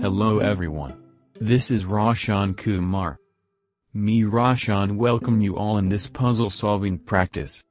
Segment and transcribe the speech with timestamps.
[0.00, 0.98] Hello everyone.
[1.38, 3.18] This is Roshan Kumar.
[3.92, 7.62] Me Roshan welcome you all in this puzzle solving practice.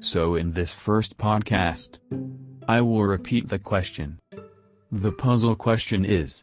[0.00, 2.00] So in this first podcast,
[2.66, 4.18] I will repeat the question.
[4.90, 6.42] The puzzle question is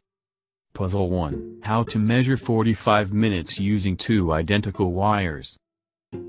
[0.74, 5.58] Puzzle 1 How to measure 45 minutes using two identical wires.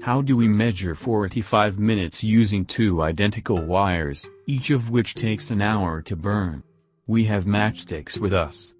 [0.02, 5.62] How do we measure 45 minutes using two identical wires, each of which takes an
[5.62, 6.64] hour to burn?
[7.06, 8.74] We have matchsticks with us.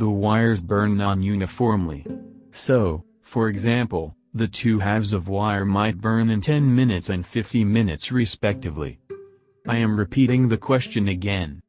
[0.00, 2.06] The wires burn non-uniformly.
[2.52, 7.66] So, for example, the two halves of wire might burn in 10 minutes and 50
[7.66, 8.98] minutes respectively.
[9.68, 11.60] I am repeating the question again.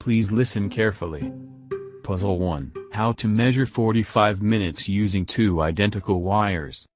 [0.00, 1.30] Please listen carefully.
[2.04, 6.86] Puzzle 1 How to measure 45 minutes using two identical wires.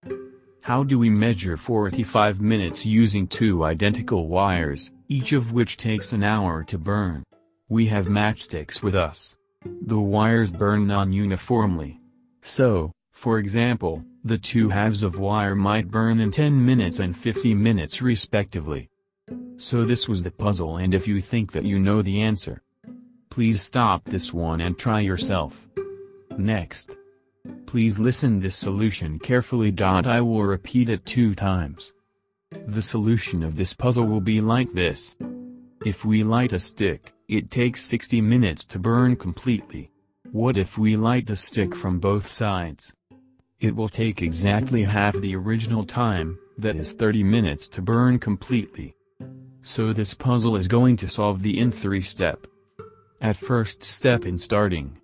[0.65, 6.23] How do we measure 45 minutes using two identical wires, each of which takes an
[6.23, 7.25] hour to burn?
[7.69, 9.37] We have matchsticks with us.
[9.65, 12.01] The wires burn non-uniformly.
[12.43, 17.55] So, for example, the two halves of wire might burn in 10 minutes and 50
[17.55, 18.89] minutes respectively.
[19.57, 22.63] So this was the puzzle and if you think that you know the answer,
[23.31, 25.69] please stop this one and try yourself.
[26.37, 26.97] Next.
[27.67, 29.75] Please listen this solution carefully.
[29.81, 31.93] I will repeat it two times.
[32.67, 35.17] The solution of this puzzle will be like this.
[35.85, 39.91] If we light a stick, it takes 60 minutes to burn completely.
[40.31, 42.95] What if we light the stick from both sides?
[43.61, 48.95] It will take exactly half the original time, that is 30 minutes to burn completely.
[49.63, 52.47] So this puzzle is going to solve the in 3 step.
[53.21, 54.99] At first step in starting.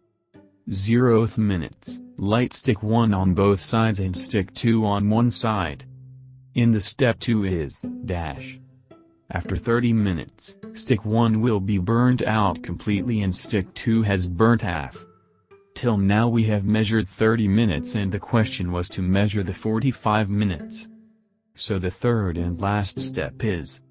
[0.71, 2.01] Zeroth minutes.
[2.17, 5.85] Light stick 1 on both sides and stick 2 on one side.
[6.55, 8.59] In the step 2 is, dash.
[9.31, 14.63] After 30 minutes, stick 1 will be burnt out completely and stick 2 has burnt
[14.63, 15.05] half.
[15.75, 20.31] Till now we have measured 30 minutes and the question was to measure the 45
[20.31, 20.89] minutes.
[21.55, 23.83] So the third and last step is,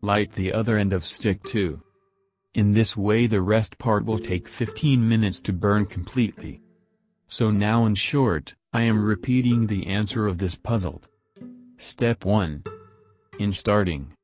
[0.00, 1.78] light the other end of stick 2.
[2.54, 6.62] In this way the rest part will take 15 minutes to burn completely.
[7.28, 11.02] So now in short, I am repeating the answer of this puzzle.
[11.76, 12.64] Step 1.
[13.38, 14.14] In starting.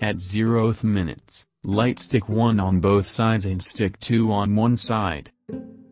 [0.00, 5.30] At zeroth minutes, light stick 1 on both sides and stick 2 on one side.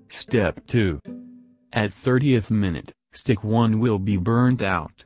[0.09, 1.01] Step 2.
[1.73, 5.05] At 30th minute, stick 1 will be burnt out.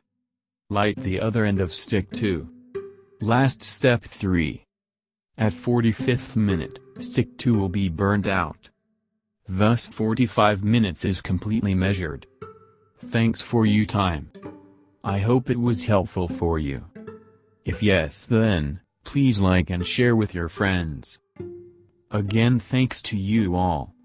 [0.69, 2.49] Light the other end of stick 2.
[3.21, 4.65] Last step 3.
[5.37, 8.69] At 45th minute, stick 2 will be burnt out.
[9.47, 12.27] Thus 45 minutes is completely measured.
[12.99, 14.29] Thanks for your time.
[15.05, 16.83] I hope it was helpful for you.
[17.63, 21.19] If yes then, please like and share with your friends.
[22.11, 23.95] Again thanks to you all.